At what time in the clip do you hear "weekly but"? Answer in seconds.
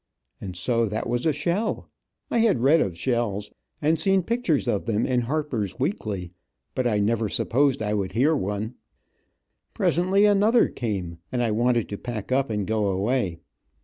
5.79-6.87